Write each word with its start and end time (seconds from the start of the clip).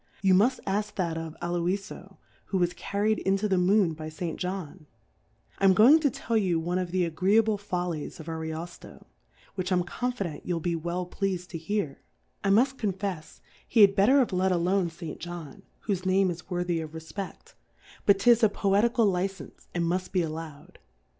You 0.23 0.33
muil: 0.33 0.53
ask 0.65 0.95
that 0.95 1.15
oi 1.15 1.29
A'lolfo^ 1.43 2.17
who 2.45 2.57
was 2.57 2.73
carri 2.73 3.11
ed 3.11 3.19
into 3.19 3.47
the 3.47 3.59
Moon 3.59 3.93
by 3.93 4.09
St. 4.09 4.39
"Johii. 4.39 4.87
I 5.59 5.63
am 5.63 5.75
go 5.75 5.87
ing 5.89 5.99
to 5.99 6.09
tell 6.09 6.35
you 6.35 6.59
one 6.59 6.79
of 6.79 6.89
the 6.89 7.05
agreeable 7.05 7.59
Fol 7.59 7.91
lies 7.91 8.17
oijfiolco^ 8.17 9.03
which 9.53 9.69
Fm 9.69 9.85
confident 9.85 10.43
you'll 10.43 10.59
be 10.59 10.75
well 10.75 11.05
pleas'd 11.05 11.51
to 11.51 11.59
hear: 11.59 11.99
I 12.43 12.49
muft 12.49 12.79
con 12.79 12.93
fefs 12.93 13.41
he 13.67 13.81
had 13.81 13.93
better 13.95 14.17
have 14.17 14.33
let 14.33 14.51
alone 14.51 14.89
St. 14.89 15.19
John^ 15.19 15.19
D 15.21 15.21
J 15.21 15.29
whofe 15.29 15.43
54 15.45 15.45
Difccurfes 15.45 15.45
on 15.45 15.57
the 15.59 15.93
whofe 16.01 16.05
Name 16.07 16.31
is 16.31 16.49
worthy 16.49 16.81
of 16.81 16.91
Refpeft; 16.93 17.53
but 18.07 18.17
'tis 18.17 18.41
a 18.41 18.49
Poetical 18.49 19.05
Licenfe, 19.05 19.67
and 19.75 19.83
muft 19.83 20.11
be 20.11 20.23
allow'd. 20.23 20.79